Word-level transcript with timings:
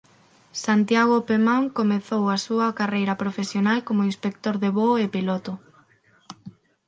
Santiago 0.65 1.17
Pemán 1.29 1.63
comezou 1.79 2.23
a 2.29 2.37
súa 2.45 2.67
carreira 2.79 3.19
profesional 3.23 3.77
como 3.87 4.07
inspector 4.11 4.55
de 4.63 4.69
voo 4.77 4.95
e 5.05 5.05
piloto. 5.15 5.51